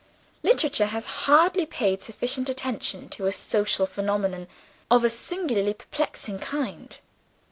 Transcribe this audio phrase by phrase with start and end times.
[0.41, 4.47] Literature has hardly paid sufficient attention to a social phenomenon
[4.89, 6.97] of a singularly perplexing kind.